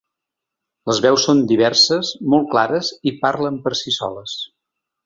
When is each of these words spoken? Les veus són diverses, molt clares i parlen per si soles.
Les 0.91 1.01
veus 1.07 1.25
són 1.27 1.43
diverses, 1.53 2.11
molt 2.35 2.51
clares 2.57 2.93
i 3.13 3.17
parlen 3.23 3.65
per 3.69 3.79
si 3.83 3.97
soles. 4.01 4.39